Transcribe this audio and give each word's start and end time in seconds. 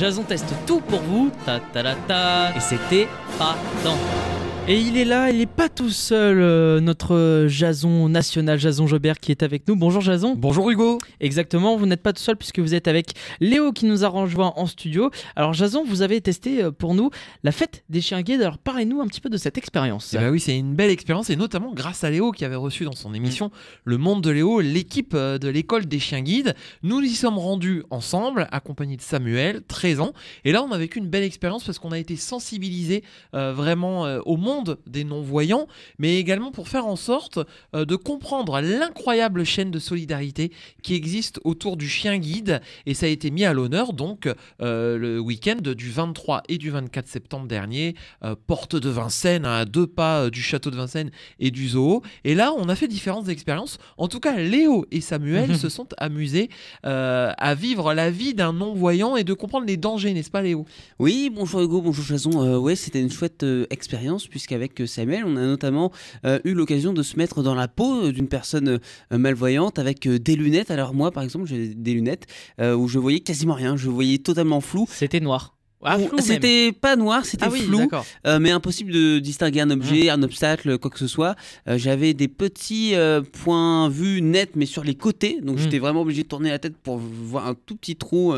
Jason 0.00 0.22
teste 0.22 0.54
tout 0.66 0.80
pour 0.80 1.00
vous, 1.00 1.30
ta 1.44 1.60
ta 1.60 1.82
ta 1.82 1.94
ta, 1.94 2.56
et 2.56 2.60
c'était 2.60 3.06
pas 3.38 3.54
tant. 3.84 4.39
Et 4.68 4.78
il 4.78 4.96
est 4.96 5.04
là, 5.04 5.30
il 5.30 5.40
est 5.40 5.46
pas 5.46 5.68
tout 5.68 5.90
seul, 5.90 6.38
euh, 6.40 6.80
notre 6.80 7.46
Jason 7.48 8.08
national, 8.08 8.58
Jason 8.58 8.86
Jobert 8.86 9.18
qui 9.18 9.32
est 9.32 9.42
avec 9.42 9.66
nous. 9.66 9.74
Bonjour 9.74 10.02
Jason. 10.02 10.34
Bonjour 10.36 10.70
Hugo. 10.70 10.98
Exactement, 11.18 11.76
vous 11.76 11.86
n'êtes 11.86 12.02
pas 12.02 12.12
tout 12.12 12.22
seul 12.22 12.36
puisque 12.36 12.60
vous 12.60 12.74
êtes 12.74 12.86
avec 12.86 13.12
Léo 13.40 13.72
qui 13.72 13.86
nous 13.86 14.04
a 14.04 14.08
rejoint 14.08 14.52
en 14.56 14.66
studio. 14.66 15.10
Alors 15.34 15.54
Jason, 15.54 15.82
vous 15.84 16.02
avez 16.02 16.20
testé 16.20 16.62
euh, 16.62 16.70
pour 16.70 16.94
nous 16.94 17.10
la 17.42 17.52
fête 17.52 17.84
des 17.88 18.00
chiens 18.00 18.20
guides. 18.20 18.42
Alors 18.42 18.58
parlez-nous 18.58 19.00
un 19.00 19.06
petit 19.06 19.20
peu 19.20 19.30
de 19.30 19.38
cette 19.38 19.58
expérience. 19.58 20.14
Ben 20.14 20.30
oui, 20.30 20.38
c'est 20.38 20.56
une 20.56 20.74
belle 20.74 20.90
expérience 20.90 21.30
et 21.30 21.36
notamment 21.36 21.72
grâce 21.72 22.04
à 22.04 22.10
Léo 22.10 22.30
qui 22.30 22.44
avait 22.44 22.54
reçu 22.54 22.84
dans 22.84 22.92
son 22.92 23.14
émission 23.14 23.50
Le 23.84 23.96
Monde 23.96 24.22
de 24.22 24.30
Léo 24.30 24.60
l'équipe 24.60 25.14
euh, 25.14 25.38
de 25.38 25.48
l'école 25.48 25.86
des 25.86 25.98
chiens 25.98 26.20
guides. 26.20 26.54
Nous 26.82 27.00
y 27.00 27.14
sommes 27.14 27.38
rendus 27.38 27.82
ensemble, 27.90 28.46
accompagnés 28.52 28.98
de 28.98 29.02
Samuel, 29.02 29.62
13 29.66 30.00
ans. 30.00 30.12
Et 30.44 30.52
là, 30.52 30.62
on 30.62 30.70
a 30.70 30.78
vécu 30.78 30.98
une 30.98 31.08
belle 31.08 31.24
expérience 31.24 31.64
parce 31.64 31.78
qu'on 31.78 31.92
a 31.92 31.98
été 31.98 32.14
sensibilisés 32.14 33.02
euh, 33.34 33.52
vraiment 33.52 34.02
au 34.26 34.36
monde 34.36 34.49
des 34.86 35.04
non-voyants, 35.04 35.66
mais 35.98 36.18
également 36.18 36.50
pour 36.50 36.68
faire 36.68 36.86
en 36.86 36.96
sorte 36.96 37.38
euh, 37.74 37.84
de 37.84 37.96
comprendre 37.96 38.60
l'incroyable 38.60 39.44
chaîne 39.44 39.70
de 39.70 39.78
solidarité 39.78 40.52
qui 40.82 40.94
existe 40.94 41.40
autour 41.44 41.76
du 41.76 41.88
chien 41.88 42.18
guide. 42.18 42.60
Et 42.86 42.94
ça 42.94 43.06
a 43.06 43.08
été 43.08 43.30
mis 43.30 43.44
à 43.44 43.52
l'honneur 43.52 43.92
donc 43.92 44.28
euh, 44.60 44.98
le 44.98 45.20
week-end 45.20 45.56
du 45.60 45.90
23 45.90 46.42
et 46.48 46.58
du 46.58 46.70
24 46.70 47.08
septembre 47.08 47.46
dernier, 47.46 47.94
euh, 48.24 48.34
porte 48.46 48.76
de 48.76 48.88
Vincennes, 48.88 49.44
à 49.44 49.64
deux 49.64 49.86
pas 49.86 50.30
du 50.30 50.42
château 50.42 50.70
de 50.70 50.76
Vincennes 50.76 51.10
et 51.38 51.50
du 51.50 51.68
zoo. 51.68 52.02
Et 52.24 52.34
là, 52.34 52.52
on 52.56 52.68
a 52.68 52.74
fait 52.74 52.88
différentes 52.88 53.28
expériences. 53.28 53.78
En 53.96 54.08
tout 54.08 54.20
cas, 54.20 54.36
Léo 54.36 54.86
et 54.90 55.00
Samuel 55.00 55.56
se 55.56 55.68
sont 55.68 55.88
amusés 55.98 56.50
à 56.82 57.54
vivre 57.54 57.94
la 57.94 58.10
vie 58.10 58.34
d'un 58.34 58.52
non-voyant 58.52 59.16
et 59.16 59.24
de 59.24 59.34
comprendre 59.34 59.66
les 59.66 59.76
dangers, 59.76 60.12
n'est-ce 60.12 60.30
pas 60.30 60.42
Léo? 60.42 60.66
Oui, 60.98 61.30
bonjour 61.34 61.60
Hugo, 61.60 61.80
bonjour 61.80 62.04
Jason. 62.04 62.58
Ouais, 62.58 62.76
c'était 62.76 63.00
une 63.00 63.10
chouette 63.10 63.44
expérience 63.70 64.26
puisqu'avec 64.40 64.80
euh, 64.80 64.86
Samuel, 64.86 65.24
on 65.26 65.36
a 65.36 65.42
notamment 65.42 65.92
euh, 66.24 66.38
eu 66.44 66.54
l'occasion 66.54 66.92
de 66.92 67.02
se 67.02 67.16
mettre 67.16 67.42
dans 67.42 67.54
la 67.54 67.68
peau 67.68 68.06
euh, 68.06 68.12
d'une 68.12 68.28
personne 68.28 68.78
malvoyante 69.10 69.78
avec 69.78 70.08
des 70.08 70.36
lunettes. 70.36 70.70
Alors 70.70 70.94
moi, 70.94 71.10
par 71.10 71.22
exemple, 71.22 71.46
j'ai 71.46 71.74
des 71.74 71.92
lunettes 71.94 72.26
où 72.58 72.88
je 72.88 72.98
voyais 72.98 73.20
quasiment 73.20 73.54
rien, 73.54 73.76
je 73.76 73.88
voyais 73.88 74.18
totalement 74.18 74.60
flou. 74.60 74.86
C'était 74.90 75.20
noir. 75.20 75.54
Ah. 75.82 75.96
C'était 76.18 76.72
pas 76.72 76.96
noir, 76.96 77.24
c'était 77.24 77.46
Ah 77.46 77.50
oui, 77.50 77.60
flou. 77.60 77.88
Euh, 78.26 78.38
mais 78.38 78.50
impossible 78.50 78.92
de 78.92 79.18
distinguer 79.18 79.60
un 79.62 79.70
objet, 79.70 80.10
un 80.10 80.22
obstacle, 80.22 80.78
quoi 80.78 80.90
que 80.90 80.98
ce 80.98 81.06
soit. 81.06 81.36
Euh, 81.68 81.78
J'avais 81.78 82.12
des 82.12 82.28
petits 82.28 82.94
euh, 82.94 83.22
points 83.22 83.88
vus 83.88 84.20
nets, 84.20 84.56
mais 84.56 84.66
sur 84.66 84.84
les 84.84 84.94
côtés, 84.94 85.40
donc 85.42 85.56
Mm. 85.56 85.58
j'étais 85.60 85.78
vraiment 85.78 86.02
obligé 86.02 86.22
de 86.22 86.28
tourner 86.28 86.50
la 86.50 86.58
tête 86.58 86.76
pour 86.76 86.98
voir 86.98 87.46
un 87.46 87.54
tout 87.54 87.76
petit 87.76 87.96
trou. 87.96 88.34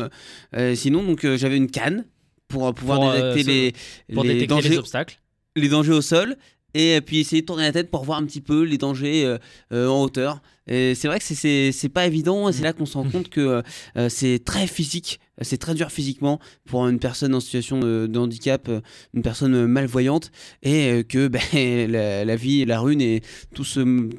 sinon, 0.75 1.03
donc 1.03 1.25
j'avais 1.35 1.57
une 1.57 1.69
canne 1.69 2.05
pour 2.47 2.73
pouvoir 2.73 2.99
Pour, 2.99 3.11
détecter 3.11 3.43
les, 3.43 3.73
Pour 4.13 4.23
les 4.23 4.33
détecter 4.33 4.47
dangers, 4.47 4.69
les 4.69 4.77
obstacles. 4.77 5.19
Les 5.55 5.69
dangers 5.69 5.93
au 5.93 6.01
sol. 6.01 6.35
Et 6.75 6.95
euh, 6.95 7.01
puis 7.01 7.19
essayer 7.19 7.41
de 7.43 7.45
tourner 7.45 7.61
la 7.63 7.71
tête 7.71 7.91
pour 7.91 8.03
voir 8.03 8.17
un 8.17 8.25
petit 8.25 8.41
peu 8.41 8.63
les 8.63 8.79
dangers 8.79 9.25
euh, 9.25 9.37
euh, 9.71 9.87
en 9.87 10.01
hauteur. 10.01 10.41
Et 10.65 10.95
c'est 10.95 11.07
vrai 11.07 11.19
que 11.19 11.25
c'est- 11.25 11.35
c'est 11.35 11.71
c'est 11.71 11.89
pas 11.89 12.07
évident, 12.07 12.49
et 12.49 12.53
c'est 12.53 12.63
là 12.63 12.73
qu'on 12.73 12.87
se 12.87 12.97
rend 12.97 13.07
compte 13.07 13.29
que 13.29 13.61
euh, 13.95 14.09
c'est 14.09 14.39
très 14.43 14.65
physique, 14.65 15.19
c'est 15.41 15.57
très 15.59 15.75
dur 15.75 15.91
physiquement 15.91 16.39
pour 16.65 16.87
une 16.87 16.97
personne 16.99 17.35
en 17.35 17.41
situation 17.41 17.79
de, 17.79 18.07
de 18.07 18.17
handicap, 18.17 18.71
une 19.13 19.21
personne 19.21 19.67
malvoyante, 19.67 20.31
et 20.63 21.03
que 21.07 21.27
ben, 21.53 21.91
la, 21.91 22.25
la 22.25 22.35
vie, 22.35 22.65
la 22.65 22.79
rue 22.79 22.95
n'est 22.95 23.21
tout, 23.53 23.65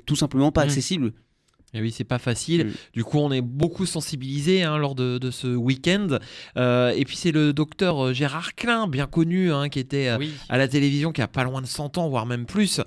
tout 0.07 0.17
simplement 0.17 0.53
pas 0.53 0.65
Mm. 0.65 0.69
accessible. 0.69 1.13
Et 1.75 1.81
oui, 1.81 1.91
c'est 1.91 2.05
pas 2.05 2.19
facile. 2.19 2.67
Mm. 2.67 2.73
Du 2.95 3.05
coup, 3.05 3.19
on 3.19 3.31
est 3.33 3.41
beaucoup 3.41 3.85
sensibilisés 3.85 4.63
hein, 4.63 4.79
lors 4.79 4.95
de, 4.95 5.19
de 5.19 5.31
ce 5.31 5.49
week-end. 5.49 6.19
Euh, 6.57 6.91
et 6.97 7.05
puis, 7.05 7.17
c'est 7.17 7.33
le 7.33 7.53
docteur 7.53 8.07
euh, 8.07 8.13
Gérard 8.13 8.55
Klein, 8.55 8.87
bien 8.87 9.07
connu, 9.07 9.53
hein, 9.53 9.69
qui 9.69 9.81
était 9.81 10.09
euh, 10.09 10.19
Oui. 10.19 10.33
à 10.49 10.57
la 10.57 10.69
télévision, 10.69 11.13
qui 11.13 11.21
a 11.23 11.29
pas 11.29 11.45
loin 11.45 11.61
de 11.61 11.67
100 11.67 11.99
ans, 11.99 12.09
voire 12.09 12.27
même 12.27 12.47
plus. 12.47 12.81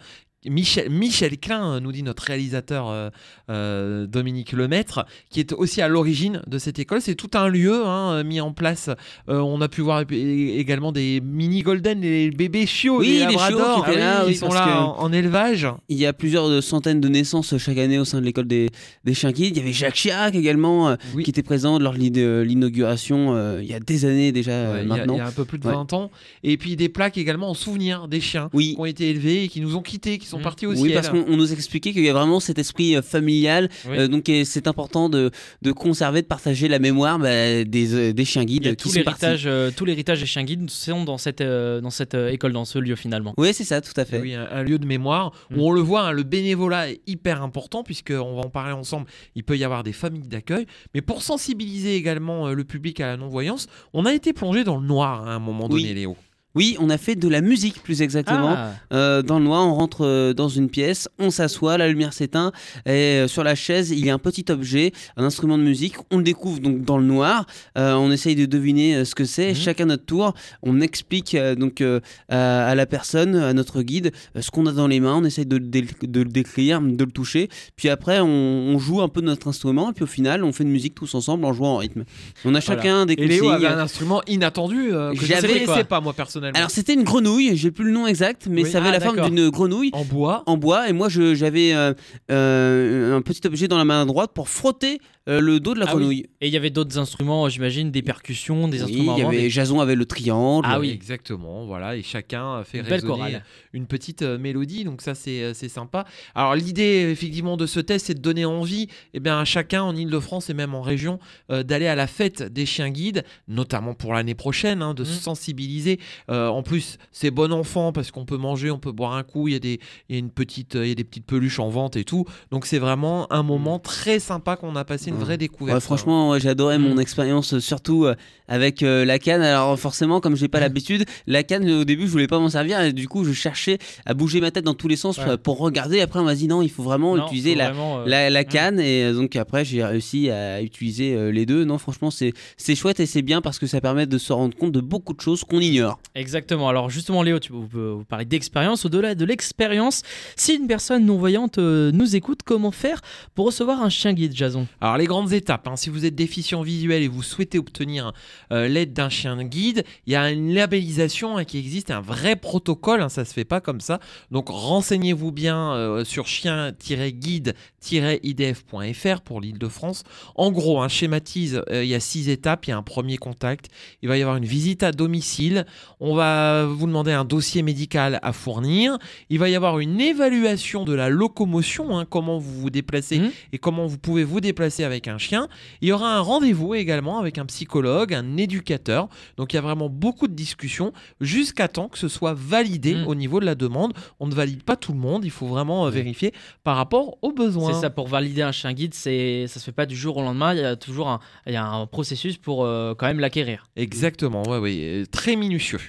Michel, 0.50 0.90
Michel 0.90 1.38
Klein, 1.38 1.74
euh, 1.76 1.80
nous 1.80 1.92
dit 1.92 2.04
notre 2.04 2.24
réalisateur 2.24 2.90
euh, 2.90 3.10
euh, 3.50 4.06
Dominique 4.08 4.52
Lemaître, 4.54 5.06
qui 5.30 5.40
est 5.40 5.54
aussi 5.54 5.82
à 5.82 5.88
l'origine 5.88 6.42
de 6.48 6.58
cette 6.58 6.80
école. 6.80 7.02
C'est 7.02 7.16
tout 7.16 7.32
un 7.36 7.48
lieu 7.48 7.86
hein, 7.86 8.24
mis 8.24 8.42
en 8.42 8.52
place. 8.54 8.90
Euh, 9.30 9.40
on 9.40 9.62
a 9.62 9.68
pu 9.68 9.82
voir 9.82 10.04
également 10.12 10.92
des 10.92 11.22
mini 11.22 11.62
golden, 11.62 12.02
les 12.02 12.32
bébés 12.32 12.66
chiots, 12.66 13.00
Oui, 13.00 13.08
les 13.08 13.26
les 13.26 13.38
chiots 13.38 13.40
labradors, 13.58 13.86
qui 13.86 13.92
étaient 13.92 14.00
là, 14.00 14.22
qui 14.24 14.28
oui, 14.30 14.36
sont 14.36 14.50
là 14.50 14.82
en, 14.82 15.00
en 15.00 15.12
élevage. 15.14 15.68
Il 15.90 15.98
y 15.98 16.06
a 16.06 16.14
plusieurs 16.14 16.62
centaines 16.64 17.02
de 17.02 17.08
naissances 17.08 17.58
chaque 17.58 17.78
année 17.78 18.00
au 18.00 18.06
sein 18.06 18.20
de 18.20 18.26
l'école 18.26 18.48
des, 18.48 18.70
des 19.04 19.14
chiens 19.14 19.32
guides. 19.32 19.56
Il 19.56 19.60
y 19.60 19.64
avait 19.64 19.74
Jacques 19.74 19.96
Chirac 19.96 20.36
également, 20.36 20.96
Oui. 21.16 21.24
qui 21.24 21.30
était 21.30 21.44
présent 21.44 21.80
lors 21.80 21.94
de 21.94 22.42
l'inauguration 22.42 23.58
il 23.60 23.66
y 23.68 23.74
a 23.74 23.80
des 23.80 24.06
années 24.06 24.32
déjà 24.32 24.72
Ouais, 24.72 24.84
il 24.84 24.88
y 24.88 24.92
a- 24.92 24.96
maintenant. 24.98 25.14
il 25.16 25.18
y, 25.18 25.22
a 25.22 25.28
un 25.28 25.32
peu 25.32 25.46
plus 25.46 25.60
de 25.60 25.68
Ouais. 25.68 25.74
20 25.74 25.94
ans. 25.94 26.12
Et 26.44 26.58
puis 26.58 26.76
des 26.76 26.90
plaques 26.90 27.18
également 27.18 27.50
en 27.50 27.54
souvenir 27.54 28.08
des 28.08 28.22
chiens 28.22 28.50
qui 28.56 28.76
ont 28.78 28.86
été 28.86 29.10
élevés 29.10 29.44
et 29.46 29.48
qui 29.48 29.62
nous 29.62 29.76
ont 29.76 29.82
quittés, 29.82 30.18
qui 30.18 30.28
sont 30.28 30.37
Mhm. 30.38 30.44
partis 30.44 30.66
au 30.66 30.72
Oui, 30.72 30.78
ciel. 30.90 30.94
parce 30.94 31.10
qu'on 31.10 31.26
on 31.28 31.38
nous 31.38 31.52
expliquait 31.54 31.92
qu'il 31.94 32.04
y 32.04 32.10
a 32.10 32.14
vraiment 32.14 32.40
cet 32.40 32.60
esprit 32.60 32.96
euh, 32.96 33.02
familial, 33.02 33.70
Oui. 33.90 33.98
euh, 33.98 34.08
donc 34.08 34.32
c'est 34.46 34.68
important 34.68 35.10
de, 35.10 35.32
de 35.62 35.72
conserver, 35.72 36.22
de 36.22 36.28
partager 36.28 36.68
la 36.68 36.80
mémoire 36.80 37.20
bah, 37.20 37.64
des, 37.64 37.94
euh, 37.94 38.14
des 38.14 38.26
chiens 38.26 38.44
guides 38.46 38.64
Il 38.64 38.68
y 38.68 38.72
a 38.72 38.76
qui 38.76 38.84
tout 38.84 38.90
sont 38.90 39.04
partis. 39.04 39.26
l'héritage, 39.26 39.44
euh, 39.48 39.72
tout 39.76 39.86
l'héritage 39.86 40.20
des 40.20 40.26
chiens 40.26 40.44
guides 40.44 40.70
sont 40.70 41.04
dans 41.04 41.18
cette, 41.18 41.42
euh, 41.42 41.82
dans 41.82 41.90
cette 41.90 42.14
euh, 42.16 42.30
école, 42.30 42.54
dans 42.54 42.66
ce 42.66 42.80
lieu 42.80 42.96
finalement. 42.96 43.34
Oui, 43.38 43.54
c'est 43.54 43.64
ça, 43.64 43.82
tout 43.82 43.94
à 43.96 44.06
fait. 44.06 44.20
Oui, 44.20 44.34
un, 44.34 44.48
un 44.52 44.64
lieu 44.64 44.80
de 44.80 44.86
mémoire 44.86 45.32
Mhm. 45.52 45.60
où 45.60 45.68
on 45.68 45.72
le 45.72 45.82
voit, 45.82 46.02
hein, 46.08 46.12
le 46.12 46.24
bénévolat 46.24 46.90
est 46.92 47.02
hyper 47.08 47.42
important 47.44 47.84
puisque 47.84 48.12
on 48.12 48.36
va 48.36 48.42
en 48.42 48.50
parler 48.50 48.74
ensemble. 48.74 49.08
Il 49.36 49.44
peut 49.44 49.58
y 49.58 49.64
avoir 49.64 49.84
des 49.84 49.94
familles 49.94 50.28
d'accueil, 50.28 50.66
mais 50.94 51.02
pour 51.02 51.22
sensibiliser 51.22 51.96
également 51.96 52.48
euh, 52.48 52.54
le 52.54 52.64
public 52.64 53.00
à 53.00 53.08
la 53.08 53.18
non-voyance, 53.18 53.68
on 53.94 54.06
a 54.06 54.14
été 54.14 54.34
plongé 54.34 54.64
dans 54.64 54.78
le 54.78 54.86
noir 54.88 55.24
hein, 55.24 55.32
à 55.32 55.36
un 55.36 55.40
moment 55.40 55.68
Oui. 55.70 55.82
donné, 55.84 55.94
Léo. 55.94 56.16
Oui, 56.58 56.76
on 56.80 56.90
a 56.90 56.98
fait 56.98 57.16
de 57.16 57.28
la 57.28 57.42
musique 57.42 57.82
plus 57.84 58.02
exactement. 58.02 58.54
Ah, 58.58 58.72
Euh, 58.92 59.22
dans 59.22 59.38
le 59.40 59.46
noir, 59.46 59.66
on 59.68 59.76
rentre 59.76 60.04
euh, 60.06 60.34
dans 60.34 60.50
une 60.50 60.70
pièce, 60.70 61.08
on 61.20 61.30
s'assoit, 61.30 61.78
la 61.78 61.88
lumière 61.88 62.14
s'éteint, 62.14 62.52
et 62.86 62.90
euh, 62.90 63.28
sur 63.28 63.44
la 63.44 63.54
chaise, 63.56 63.92
il 63.92 64.04
y 64.06 64.10
a 64.10 64.14
un 64.14 64.18
petit 64.20 64.46
objet, 64.50 64.92
un 65.18 65.24
instrument 65.24 65.58
de 65.58 65.64
musique. 65.64 65.96
On 66.12 66.18
le 66.18 66.24
découvre 66.24 66.60
donc 66.60 66.84
dans 66.84 66.98
le 66.98 67.06
noir. 67.06 67.46
On 67.76 68.12
essaye 68.12 68.36
de 68.36 68.46
deviner 68.46 69.06
ce 69.06 69.14
que 69.16 69.26
c'est. 69.26 69.50
Mhm. 69.50 69.56
Chacun 69.56 69.86
notre 69.86 70.06
tour, 70.06 70.34
on 70.64 70.82
explique 70.82 71.36
donc 71.58 71.84
à, 72.30 72.68
à 72.68 72.76
la 72.76 72.86
personne, 72.86 73.36
à 73.36 73.54
notre 73.54 73.82
guide, 73.84 74.12
ce 74.40 74.50
qu'on 74.52 74.66
a 74.66 74.72
dans 74.72 74.88
les 74.88 75.00
mains. 75.00 75.16
On 75.22 75.26
essaye 75.26 75.46
de, 75.46 75.58
le 75.58 75.66
dé- 75.66 75.86
de 76.02 76.22
le 76.22 76.30
décrire, 76.30 76.82
de 76.82 77.04
le 77.04 77.12
toucher. 77.12 77.50
Puis 77.76 77.90
après, 77.90 78.20
on, 78.20 78.26
on 78.28 78.80
joue 78.80 79.02
un 79.02 79.10
peu 79.10 79.22
notre 79.22 79.48
instrument, 79.48 79.92
et 79.92 79.94
puis 79.94 80.04
au 80.04 80.08
final, 80.08 80.44
on 80.44 80.52
fait 80.52 80.64
une 80.64 80.72
musique 80.72 80.96
tous 80.96 81.14
ensemble 81.14 81.46
en 81.46 81.54
jouant 81.54 81.74
en 81.76 81.78
rythme. 81.78 82.04
On 82.46 82.56
a 82.56 82.62
chacun 82.62 83.06
des 83.06 83.14
Et 83.14 83.28
Léo 83.28 83.44
consignes. 83.46 83.66
avait 83.66 83.76
un 83.76 83.80
instrument 83.80 84.22
inattendu 84.28 84.90
que 84.90 85.26
je 85.26 85.34
ne 85.34 85.42
connaissais 85.42 85.84
pas 85.84 86.02
moi 86.02 86.14
personnellement. 86.14 86.47
Alors 86.56 86.72
c'était 86.72 86.94
une 86.94 87.04
grenouille, 87.04 87.56
j'ai 87.58 87.72
plus 87.72 87.86
le 87.86 87.92
nom 87.92 88.08
exact, 88.08 88.48
mais 88.50 88.64
Oui. 88.64 88.70
ça 88.72 88.78
avait 88.80 88.90
Ah, 88.90 88.92
la 88.94 89.00
forme 89.00 89.16
d'accord. 89.18 89.32
d'une 89.32 89.50
grenouille 89.50 89.90
en 89.94 90.04
bois. 90.04 90.44
en 90.46 90.58
bois 90.58 90.90
et 90.90 90.94
moi 90.94 91.10
je- 91.10 91.36
j'avais 91.36 91.74
euh, 91.74 91.94
euh, 92.32 93.16
un 93.18 93.22
petit 93.22 93.46
objet 93.48 93.68
dans 93.68 93.78
la 93.78 93.86
main 93.86 94.06
droite 94.06 94.32
pour 94.34 94.50
frotter 94.50 95.00
euh, 95.28 95.40
le 95.42 95.60
dos 95.60 95.74
de 95.74 95.80
la 95.80 95.86
Ah 95.88 95.96
oui. 95.96 96.00
grenouille. 96.02 96.26
Et 96.42 96.48
il 96.48 96.54
y 96.54 96.58
avait 96.58 96.70
d'autres 96.70 96.98
instruments, 96.98 97.48
j'imagine, 97.50 97.92
des 97.92 98.02
percussions, 98.02 98.68
des 98.68 98.78
Oui, 98.78 98.84
instruments 98.92 99.18
y 99.18 99.22
avait 99.22 99.38
des- 99.44 99.50
Jason 99.50 99.80
avait 99.82 99.96
le 99.96 100.06
triangle. 100.06 100.68
Ah 100.70 100.80
oui. 100.80 100.90
exactement. 100.90 101.66
Voilà, 101.66 101.96
et 101.96 102.04
chacun 102.04 102.64
fait 102.64 102.80
Une 102.80 102.86
résonner 102.86 103.40
une 103.74 103.86
petite 103.88 104.22
euh, 104.22 104.38
mélodie, 104.38 104.84
donc 104.84 105.02
ça 105.02 105.16
c'est 105.16 105.42
euh, 105.44 105.54
c'est 105.54 105.70
sympa. 105.70 106.06
Alors 106.36 106.56
l'idée 106.56 107.10
effectivement 107.12 107.58
de 107.58 107.66
ce 107.66 107.80
test, 107.80 108.08
c'est 108.08 108.14
de 108.16 108.22
donner 108.22 108.46
envie, 108.46 108.88
eh 109.14 109.20
bien 109.20 109.40
à 109.40 109.46
chacun 109.46 109.84
en 109.84 109.96
Ile-de-France 109.96 110.50
et 110.50 110.54
même 110.54 110.74
en 110.74 110.82
région, 110.82 111.20
euh, 111.52 111.64
d'aller 111.64 111.88
à 111.88 111.96
la 111.96 112.08
fête 112.08 112.42
des 112.44 112.66
chiens 112.66 112.90
guides, 112.90 113.24
notamment 113.48 113.94
pour 113.94 114.14
l'année 114.14 114.36
prochaine, 114.36 114.82
hein, 114.82 114.94
de 114.94 115.04
se 115.04 115.14
sensibiliser. 115.20 116.00
Euh, 116.30 116.48
en 116.48 116.64
plus, 116.64 116.98
c'est 117.12 117.32
bon 117.32 117.52
enfant 117.54 117.92
parce 117.92 118.12
qu'on 118.12 118.26
peut 118.26 118.38
manger, 118.38 118.72
on 118.72 118.80
peut 118.80 118.92
boire 118.92 119.14
un 119.14 119.24
coup. 119.24 119.48
Il 119.48 119.54
y 119.54 119.56
a 119.56 119.60
des, 119.60 119.80
il 120.10 120.14
y 120.14 120.16
a 120.16 120.20
une 120.20 120.32
petite, 120.32 120.76
euh, 120.76 120.86
il 120.86 120.90
y 120.90 120.92
a 120.92 120.96
des 120.96 121.04
petites 121.04 121.26
peluches 121.26 121.60
en 121.60 121.70
vente 121.70 121.96
et 121.96 122.04
tout. 122.04 122.26
Donc 122.52 122.66
c'est 122.66 122.80
vraiment 122.80 123.32
un 123.32 123.44
moment 123.44 123.80
très 123.80 124.20
sympa 124.20 124.56
qu'on 124.56 124.76
a 124.76 124.86
passé 124.86 125.12
vraie 125.18 125.38
découverte. 125.38 125.76
Ouais, 125.76 125.82
franchement, 125.82 126.30
ouais, 126.32 126.40
j'ai 126.40 126.50
adoré 126.50 126.78
mon 126.78 126.96
Mm. 126.96 127.00
expérience, 127.02 127.54
euh, 127.54 127.60
surtout 127.60 128.06
euh, 128.06 128.16
avec 128.48 128.84
euh, 128.84 129.04
la 129.06 129.20
canne. 129.20 129.42
Alors 129.42 129.78
forcément, 129.80 130.20
comme 130.22 130.36
j'ai 130.36 130.48
pas 130.48 130.60
l'habitude, 130.60 131.06
la 131.28 131.44
canne 131.44 131.70
au 131.70 131.84
début, 131.86 132.06
je 132.08 132.12
voulais 132.12 132.28
pas 132.28 132.40
m'en 132.40 132.50
servir 132.50 132.82
et 132.82 132.94
du 132.94 133.08
coup, 133.08 133.24
je 133.26 133.34
cherchais 133.34 133.78
à 134.06 134.14
bouger 134.14 134.40
ma 134.42 134.52
tête 134.52 134.64
dans 134.64 134.74
tous 134.74 134.88
les 134.88 134.96
sens 134.96 135.18
Ouais. 135.18 135.38
pour 135.38 135.58
regarder. 135.60 136.00
Après, 136.02 136.20
on 136.20 136.24
m'a 136.24 136.36
dit 136.36 136.48
non, 136.48 136.62
il 136.62 136.70
faut 136.70 136.84
vraiment 136.84 137.16
Non, 137.16 137.26
utiliser 137.26 137.52
faut 137.54 137.58
la, 137.60 137.66
vraiment, 137.72 138.00
euh, 138.00 138.04
la, 138.06 138.30
la 138.30 138.44
canne 138.44 138.80
et 138.80 139.12
donc 139.14 139.36
après 139.36 139.66
j'ai 139.66 139.84
réussi 139.84 140.30
à 140.30 140.62
utiliser 140.62 141.14
euh, 141.16 141.32
les 141.32 141.46
deux. 141.46 141.64
Non, 141.66 141.78
franchement, 141.78 142.12
c'est 142.12 142.34
c'est 142.56 142.76
chouette 142.76 143.00
et 143.00 143.06
c'est 143.06 143.22
bien 143.22 143.42
parce 143.42 143.60
que 143.60 143.68
ça 143.68 143.82
permet 143.82 144.06
de 144.06 144.18
se 144.18 144.32
rendre 144.34 144.56
compte 144.56 144.72
de 144.72 144.82
beaucoup 144.82 145.14
de 145.14 145.22
choses 145.22 145.44
qu'on 145.44 145.60
ignore. 145.60 146.00
Exactement. 146.16 146.70
Alors 146.70 146.90
justement, 146.90 147.24
Léo, 147.24 147.40
tu 147.40 147.52
vous, 147.52 147.68
vous 147.72 148.04
parlez 148.08 148.26
d'expérience. 148.26 148.86
Au-delà 148.86 149.16
de 149.16 149.26
l'expérience, 149.26 150.04
si 150.36 150.56
une 150.56 150.68
personne 150.68 151.06
non-voyante 151.06 151.58
euh, 151.58 151.92
nous 151.92 152.16
écoute, 152.16 152.40
comment 152.46 152.72
faire 152.72 153.02
pour 153.36 153.46
recevoir 153.48 153.82
un 153.82 153.90
chien 153.90 154.14
guide, 154.14 154.34
Jason? 154.36 154.68
Alors 154.82 154.98
les 155.08 155.14
grandes 155.14 155.32
étapes, 155.32 155.70
hein, 155.70 155.78
si 155.78 155.90
vous 155.90 156.04
êtes 156.04 156.16
déficient 156.16 156.62
visuel 156.64 157.02
et 157.02 157.08
vous 157.08 157.24
souhaitez 157.24 157.58
obtenir 157.58 158.12
euh, 158.52 158.68
l'aide 158.68 158.92
d'un 158.92 159.08
chien 159.08 159.42
guide, 159.42 159.86
il 160.06 160.12
y 160.12 160.18
a 160.18 160.30
une 160.30 160.54
labellisation 160.54 161.38
hein, 161.38 161.46
qui 161.46 161.58
existe, 161.58 161.92
un 161.92 162.02
vrai 162.02 162.36
protocole, 162.36 163.02
hein, 163.02 163.08
ça 163.08 163.24
se 163.24 163.34
fait 163.34 163.46
pas 163.46 163.62
comme 163.62 163.80
ça. 163.80 164.02
Donc 164.32 164.50
renseignez-vous 164.50 165.32
bien 165.32 165.72
euh, 165.76 166.04
sur 166.04 166.28
chien-guide-idf.fr 166.28 169.22
pour 169.22 169.40
l'Île-de-France. 169.40 170.04
En 170.36 170.52
gros, 170.52 170.82
un 170.82 170.90
schématise, 170.90 171.62
euh, 171.70 171.86
il 171.86 171.90
y 171.90 171.96
a 171.96 172.02
six 172.02 172.30
étapes, 172.30 172.66
il 172.66 172.72
y 172.72 172.74
a 172.74 172.78
un 172.78 172.84
premier 172.84 173.16
contact, 173.16 173.68
il 174.02 174.10
va 174.10 174.18
y 174.18 174.22
avoir 174.22 174.36
une 174.36 174.44
visite 174.44 174.84
à 174.84 174.92
domicile, 174.92 175.66
on 176.02 176.16
va 176.16 176.66
vous 176.66 176.86
demander 176.86 177.14
un 177.14 177.24
dossier 177.24 177.62
médical 177.62 178.20
à 178.24 178.34
fournir, 178.34 178.98
il 179.30 179.40
va 179.40 179.48
y 179.48 179.56
avoir 179.56 179.80
une 179.80 180.02
évaluation 180.02 180.84
de 180.84 180.92
la 180.92 181.08
locomotion, 181.08 181.98
hein, 181.98 182.04
comment 182.04 182.40
vous 182.40 182.60
vous 182.60 182.70
déplacez 182.70 183.20
Mhm. 183.20 183.32
et 183.54 183.58
comment 183.58 183.86
vous 183.86 183.98
pouvez 183.98 184.26
vous 184.26 184.42
déplacer 184.42 184.84
avec 184.84 184.97
un 185.06 185.20
chien. 185.20 185.48
Il 185.82 185.90
y 185.90 185.92
aura 185.92 186.16
un 186.18 186.22
rendez-vous 186.22 186.74
également 186.74 187.20
avec 187.20 187.38
un 187.38 187.46
psychologue, 187.46 188.16
un 188.16 188.38
éducateur. 188.38 189.08
Donc 189.38 189.54
il 189.54 189.58
y 189.58 189.60
a 189.60 189.62
vraiment 189.62 189.90
beaucoup 189.90 190.28
de 190.28 190.34
discussions 190.34 190.94
jusqu'à 191.22 191.68
temps 191.68 191.90
que 191.90 192.00
ce 192.00 192.08
soit 192.08 192.34
validé 192.34 192.96
Mhm. 192.96 193.08
au 193.08 193.14
niveau 193.16 193.40
de 193.40 193.46
la 193.46 193.54
demande. 193.54 193.94
On 194.20 194.28
ne 194.28 194.34
valide 194.34 194.64
pas 194.64 194.76
tout 194.78 194.94
le 194.94 195.00
monde, 195.00 195.26
il 195.26 195.32
faut 195.32 195.46
vraiment 195.48 195.86
euh, 195.86 195.90
vérifier 195.90 196.34
par 196.64 196.78
rapport 196.78 197.18
aux 197.22 197.32
besoins. 197.34 197.74
C'est 197.74 197.82
ça, 197.82 197.90
pour 197.90 198.08
valider 198.08 198.42
un 198.42 198.52
chien 198.54 198.74
guide, 198.74 198.94
c'est 198.94 199.46
ça 199.48 199.60
se 199.60 199.66
fait 199.66 199.72
pas 199.74 199.86
du 199.86 199.96
jour 199.96 200.18
au 200.18 200.22
lendemain. 200.22 200.54
Il 200.54 200.60
y 200.62 200.64
a 200.64 200.76
toujours 200.76 201.10
un, 201.10 201.20
il 201.46 201.54
y 201.54 201.58
a 201.58 201.66
un 201.66 201.86
processus 201.86 202.38
pour 202.38 202.64
euh, 202.66 202.96
quand 202.98 203.08
même 203.08 203.20
l'acquérir. 203.20 203.68
Exactement, 203.76 204.44
ouais, 204.48 204.58
ouais, 204.60 204.76
euh, 204.80 205.06
très 205.12 205.36
minutieux. 205.36 205.80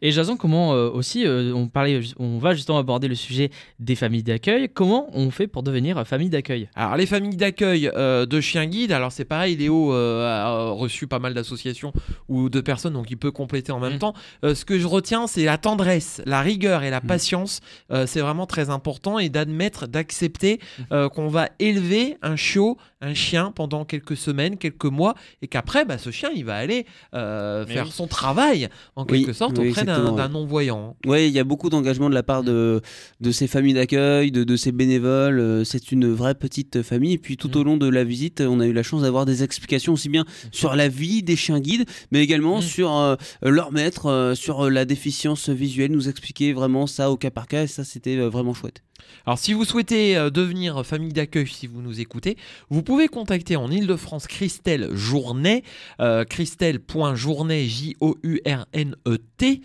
Et 0.00 0.10
Jason, 0.10 0.36
comment 0.38 0.72
euh, 0.72 0.88
aussi, 0.88 1.26
euh, 1.26 1.52
on, 1.54 1.68
parlait, 1.68 2.00
on 2.18 2.38
va 2.38 2.54
justement 2.54 2.78
aborder 2.78 3.08
le 3.08 3.14
sujet 3.14 3.50
des 3.78 3.94
familles 3.94 4.22
d'accueil. 4.22 4.68
Comment 4.72 5.08
on 5.12 5.30
fait 5.30 5.46
pour 5.46 5.62
devenir 5.62 6.06
famille 6.06 6.30
d'accueil? 6.30 6.68
Alors 6.74 6.96
les 6.96 7.06
familles 7.06 7.36
d'accueil 7.36 7.90
euh, 7.94 8.24
de 8.38 8.42
chiens 8.42 8.66
guides, 8.66 8.92
alors 8.92 9.10
c'est 9.12 9.24
pareil, 9.24 9.56
Léo 9.56 9.92
euh, 9.92 10.24
a 10.26 10.70
reçu 10.70 11.06
pas 11.08 11.18
mal 11.18 11.34
d'associations 11.34 11.92
ou 12.28 12.48
de 12.48 12.60
personnes, 12.60 12.92
donc 12.94 13.10
il 13.10 13.16
peut 13.16 13.30
compléter 13.32 13.72
en 13.72 13.80
même 13.80 13.94
Mhm. 13.94 13.98
temps. 13.98 14.14
Euh, 14.44 14.54
ce 14.54 14.64
que 14.64 14.78
je 14.78 14.86
retiens, 14.86 15.26
c'est 15.26 15.44
la 15.44 15.58
tendresse, 15.58 16.22
la 16.24 16.40
rigueur 16.40 16.82
et 16.84 16.90
la 16.90 17.00
Mhm. 17.00 17.06
patience. 17.06 17.60
Euh, 17.90 18.06
c'est 18.06 18.20
vraiment 18.20 18.46
très 18.46 18.70
important 18.70 19.18
et 19.18 19.28
d'admettre, 19.28 19.86
d'accepter 19.88 20.60
euh, 20.92 21.08
qu'on 21.08 21.28
va 21.28 21.48
élever 21.58 22.16
un 22.22 22.36
chiot, 22.36 22.76
un 23.00 23.14
chien 23.14 23.52
pendant 23.54 23.84
quelques 23.84 24.16
semaines, 24.16 24.56
quelques 24.58 24.84
mois, 24.86 25.14
et 25.42 25.46
qu'après, 25.48 25.84
bah, 25.84 25.98
ce 25.98 26.10
chien, 26.10 26.30
il 26.34 26.44
va 26.44 26.56
aller 26.56 26.84
euh, 27.14 27.64
faire 27.66 27.86
oui. 27.86 27.92
son 27.92 28.06
travail 28.08 28.68
en 28.96 29.04
Oui, 29.08 29.20
quelque 29.20 29.32
sorte 29.32 29.56
oui, 29.58 29.68
auprès 29.70 29.84
d'un 29.84 30.28
non-voyant. 30.28 30.96
Oui, 31.06 31.28
il 31.28 31.32
y 31.32 31.38
a 31.38 31.44
beaucoup 31.44 31.70
d'engagement 31.70 32.08
de 32.10 32.14
la 32.14 32.22
part 32.22 32.42
de, 32.42 32.80
de 33.20 33.30
ces 33.30 33.46
familles 33.46 33.74
d'accueil, 33.74 34.32
de, 34.32 34.42
de 34.44 34.56
ces 34.56 34.72
bénévoles. 34.72 35.38
Euh, 35.38 35.64
C'est 35.64 35.92
une 35.92 36.10
vraie 36.12 36.34
petite 36.34 36.82
famille. 36.82 37.12
Et 37.14 37.18
puis 37.18 37.36
tout 37.36 37.48
Mm. 37.48 37.56
au 37.60 37.64
long 37.64 37.76
de 37.76 37.88
la 37.88 38.04
visite, 38.04 38.40
on 38.40 38.60
a 38.60 38.66
eu 38.66 38.72
la 38.72 38.82
chance 38.82 39.02
d'avoir 39.02 39.26
des 39.26 39.42
explications 39.42 39.92
aussi 39.92 40.08
bien 40.08 40.24
sur 40.52 40.74
la 40.74 40.88
vie 40.88 41.22
des 41.22 41.36
chiens 41.36 41.60
guides, 41.60 41.84
mais 42.10 42.20
également 42.22 42.58
Mm. 42.58 42.62
sur 42.62 42.96
euh, 42.96 43.14
leur 43.42 43.72
maître, 43.72 44.06
euh, 44.06 44.34
sur 44.34 44.68
la 44.70 44.84
déficience 44.84 45.48
visuelle, 45.48 45.92
nous 45.92 46.08
expliquer 46.08 46.52
vraiment 46.52 46.86
ça 46.86 47.10
au 47.10 47.16
cas 47.16 47.30
par 47.30 47.46
cas. 47.46 47.62
Et 47.62 47.66
ça, 47.68 47.84
c'était 47.84 48.16
vraiment 48.16 48.54
chouette. 48.54 48.82
Alors 49.26 49.38
si 49.38 49.52
vous 49.52 49.64
souhaitez 49.64 50.16
euh, 50.16 50.30
devenir 50.30 50.84
famille 50.86 51.12
d'accueil, 51.12 51.46
si 51.46 51.66
vous 51.66 51.82
nous 51.82 52.00
écoutez, 52.00 52.36
vous 52.70 52.82
pouvez 52.82 53.08
contacter 53.08 53.56
en 53.56 53.70
Ile-de-France 53.70 54.26
Christelle 54.26 54.88
Journet, 54.94 55.62
euh, 56.00 56.24
christelle.journet, 56.24 57.66
J-O-U-R-N-E-T, 57.66 59.60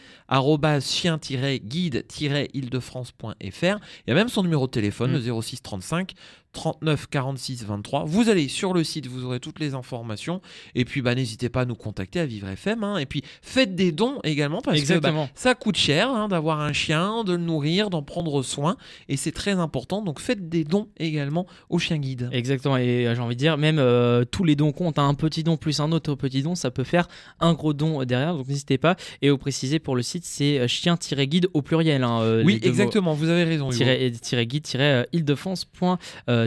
chien-guide-ile-de-france.fr. 0.79 3.77
Il 4.05 4.07
y 4.07 4.11
a 4.11 4.15
même 4.15 4.29
son 4.29 4.43
numéro 4.43 4.67
de 4.67 4.71
téléphone, 4.71 5.11
Mm. 5.11 5.15
le 5.15 5.21
06 5.41 5.61
35 5.61 6.13
39 6.53 7.07
46 7.09 7.65
23. 7.65 8.05
Vous 8.05 8.29
allez 8.29 8.47
sur 8.47 8.73
le 8.73 8.83
site, 8.83 9.07
vous 9.07 9.25
aurez 9.25 9.39
toutes 9.39 9.59
les 9.59 9.73
informations. 9.73 10.41
Et 10.75 10.85
puis 10.85 11.01
bah, 11.01 11.15
n'hésitez 11.15 11.49
pas 11.49 11.61
à 11.61 11.65
nous 11.65 11.75
contacter 11.75 12.19
à 12.19 12.25
Vivre 12.25 12.47
FM. 12.47 12.83
hein. 12.83 12.97
Et 12.97 13.05
puis 13.05 13.23
faites 13.41 13.75
des 13.75 13.91
dons 13.91 14.19
également 14.23 14.61
parce 14.61 14.77
que 14.81 14.99
bah, 14.99 15.09
ça 15.35 15.55
coûte 15.55 15.75
cher 15.77 16.09
hein, 16.09 16.27
d'avoir 16.27 16.61
un 16.61 16.73
chien, 16.73 17.23
de 17.23 17.31
le 17.33 17.37
nourrir, 17.39 17.89
d'en 17.89 18.03
prendre 18.03 18.41
soin, 18.43 18.77
et 19.09 19.17
c'est 19.17 19.31
très 19.31 19.53
important. 19.53 20.01
Donc 20.01 20.19
faites 20.19 20.47
des 20.47 20.63
dons 20.63 20.87
également 20.97 21.47
au 21.69 21.79
chien 21.79 21.97
guide. 21.97 22.29
Exactement, 22.31 22.77
et 22.77 23.07
euh, 23.07 23.15
j'ai 23.15 23.21
envie 23.21 23.35
de 23.35 23.39
dire, 23.39 23.57
même 23.57 23.79
euh, 23.79 24.23
tous 24.23 24.43
les 24.43 24.55
dons 24.55 24.71
comptent. 24.71 24.99
hein. 24.99 25.07
Un 25.07 25.15
petit 25.15 25.43
don 25.43 25.57
plus 25.57 25.79
un 25.79 25.91
autre 25.91 26.15
petit 26.15 26.43
don, 26.43 26.55
ça 26.55 26.71
peut 26.71 26.83
faire 26.83 27.07
un 27.39 27.53
gros 27.53 27.73
don 27.73 28.01
euh, 28.01 28.05
derrière, 28.05 28.35
donc 28.35 28.47
n'hésitez 28.47 28.77
pas. 28.77 28.95
Et 29.21 29.29
au 29.29 29.37
préciser 29.37 29.79
pour 29.79 29.95
le 29.95 30.01
site, 30.03 30.23
c'est 30.25 30.67
chien-guide 30.67 31.47
au 31.53 31.61
pluriel. 31.61 32.05
oui, 32.45 32.53
mots. 32.53 32.59
exactement, 32.67 33.13
vous 33.13 33.29
avez 33.29 33.43
raison. 33.43 33.67
Hugo. 33.69 33.77
Tiret, 33.77 34.11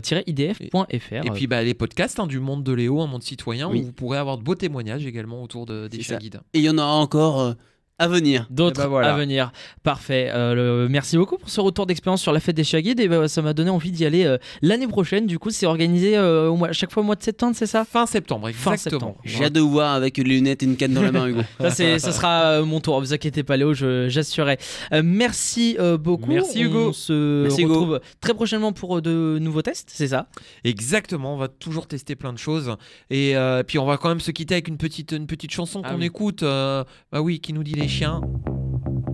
tiret 0.01 0.25
île-de-france.idf.fr. 0.27 1.27
Et 1.27 1.31
puis 1.31 1.47
bah, 1.47 1.63
les 1.63 1.75
podcasts 1.75 2.19
hein, 2.21 2.27
du 2.27 2.41
monde 2.41 2.63
de 2.63 2.73
Léo, 2.73 3.01
un 3.01 3.07
monde 3.07 3.23
citoyen, 3.23 3.69
Oui. 3.69 3.81
où 3.81 3.85
vous 3.85 3.93
pourrez 3.93 4.19
avoir 4.19 4.39
de 4.39 4.43
beaux 4.43 4.55
témoignages 4.55 5.07
également 5.07 5.43
autour 5.43 5.67
de, 5.67 5.89
des 5.89 6.03
ça. 6.03 6.17
guides. 6.17 6.41
Et 6.55 6.59
il 6.59 6.65
y 6.65 6.71
en 6.71 6.79
aura 6.79 6.95
encore 6.97 7.41
euh, 7.41 7.53
à 7.99 8.09
venir. 8.09 8.47
D'autres 8.51 8.81
Eh 8.81 8.85
ben 8.85 8.89
voilà. 8.91 9.15
à 9.15 9.17
venir. 9.17 9.53
Parfait. 9.83 10.29
Euh, 10.33 10.55
le- 10.83 10.89
merci 10.89 11.17
beaucoup 11.17 11.39
pour 11.39 11.49
ce 11.49 11.61
retour 11.61 11.87
d'expérience 11.87 12.21
sur 12.21 12.33
la 12.33 12.41
fête 12.41 12.55
des 12.57 12.65
chiens 12.65 12.81
guides. 12.81 13.01
Et 13.01 13.09
ben, 13.09 13.27
ça 13.27 13.41
m'a 13.43 13.55
donné 13.55 13.71
envie 13.71 13.91
d'y 13.91 14.05
aller 14.05 14.25
euh, 14.27 14.37
l'année 14.61 14.87
prochaine. 14.87 15.27
Du 15.27 15.39
coup, 15.39 15.51
c'est 15.51 15.65
organisé 15.67 16.17
euh, 16.17 16.49
au 16.49 16.57
mois, 16.57 16.73
chaque 16.73 16.93
fois 16.93 17.03
au 17.03 17.07
mois 17.07 17.17
de 17.17 17.23
septembre, 17.23 17.55
c'est 17.57 17.67
ça? 17.67 17.85
Fin 17.85 18.05
septembre, 18.07 18.51
Fin 18.53 18.73
exactement. 18.73 19.01
septembre. 19.01 19.21
J'ai 19.25 19.45
hâte 19.45 19.53
de 19.55 19.61
vous 19.61 19.71
voir 19.71 19.95
avec 19.95 20.19
les 20.19 20.25
lunettes 20.25 20.63
et 20.63 20.67
une 20.67 20.77
canne 20.77 20.93
dans 20.93 21.03
la 21.03 21.13
main, 21.13 21.27
Hugo. 21.27 21.41
Ça, 21.61 21.71
c'est, 21.71 21.99
ça 21.99 22.13
sera 22.13 22.43
euh, 22.45 22.65
mon 22.65 22.81
tour. 22.81 23.01
Vous 23.01 23.15
inquiétez 23.15 23.43
pas, 23.43 23.57
Léo, 23.57 23.73
je, 23.73 24.09
j'assurerai. 24.09 24.59
Euh, 24.93 25.03
merci 25.05 25.77
euh, 25.79 25.97
beaucoup. 25.97 26.29
Merci, 26.31 26.61
Hugo. 26.63 26.89
On 26.89 26.93
se 26.93 27.43
Merci, 27.45 27.63
Hugo. 27.63 27.73
retrouve 27.75 28.01
très 28.21 28.35
prochainement 28.35 28.73
pour 28.73 29.01
de 29.01 29.39
nouveaux 29.41 29.63
tests, 29.63 29.91
c'est 29.93 30.09
ça? 30.09 30.27
Exactement, 30.65 31.35
on 31.35 31.39
va 31.39 31.49
toujours 31.49 31.87
tester 31.87 32.15
plein 32.17 32.33
de 32.33 32.39
choses. 32.39 32.77
Et 33.11 33.37
euh, 33.37 33.63
puis 33.63 33.79
on 33.79 33.87
va 33.87 33.97
quand 33.97 34.09
même 34.11 34.21
se 34.21 34.31
quitter 34.31 34.55
avec 34.55 34.69
une 34.69 34.77
petite, 34.77 35.13
une 35.13 35.27
petite 35.27 35.51
chanson 35.53 35.81
Ah 35.85 35.91
qu'on 35.93 35.99
oui. 36.01 36.07
écoute. 36.07 36.43
euh, 36.43 36.85
bah 37.11 37.21
oui, 37.23 37.41
qui 37.41 37.53
nous 37.53 37.63
dit 37.63 37.73
les 37.75 37.86
chiens. 37.89 38.21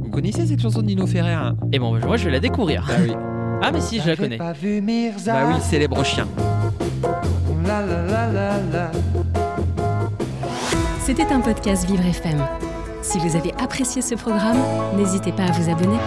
Vous 0.01 0.11
connaissez 0.11 0.47
cette 0.47 0.61
chanson 0.61 0.81
de 0.83 0.87
Nino 0.87 1.07
Ferrer 1.07 1.33
hein? 1.33 1.57
Et 1.73 1.79
bon, 1.79 1.99
moi, 1.99 2.17
je 2.17 2.25
vais 2.25 2.31
la 2.31 2.41
découvrir. 2.41 2.85
Bah 2.87 2.95
oui. 3.01 3.13
Ah, 3.63 3.71
mais 3.73 3.81
si, 3.81 4.01
je 4.01 4.09
la 4.09 4.17
connais. 4.17 4.37
Pas 4.39 4.53
vu 4.53 4.81
Mirza? 4.81 5.33
Bah 5.33 5.53
oui, 5.55 5.61
célèbre 5.61 6.05
chien. 6.05 6.27
La 7.65 7.81
la 7.87 8.03
la 8.03 8.33
la 8.33 8.51
la. 8.73 8.93
C'était 11.01 11.33
un 11.33 11.41
podcast 11.41 11.87
Vivre 11.87 12.05
FM. 12.05 12.39
Si 13.03 13.19
vous 13.19 13.37
avez 13.37 13.53
apprécié 13.63 14.03
ce 14.03 14.15
programme, 14.15 14.59
n'hésitez 14.97 15.33
pas 15.33 15.45
à 15.45 15.53
vous 15.53 15.71
abonner. 15.71 15.99